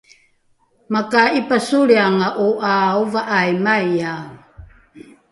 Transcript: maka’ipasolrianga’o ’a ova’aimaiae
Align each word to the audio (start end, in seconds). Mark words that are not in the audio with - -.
maka’ipasolrianga’o 0.93 2.49
’a 2.71 2.73
ova’aimaiae 3.01 4.21